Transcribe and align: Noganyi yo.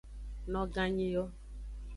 Noganyi 0.51 1.07
yo. 1.15 1.23